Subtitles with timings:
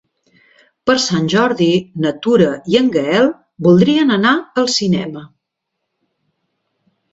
[0.89, 1.67] Per Sant Jordi
[2.05, 3.29] na Tura i en Gaël
[3.69, 4.33] voldria anar
[4.65, 5.25] al cinema.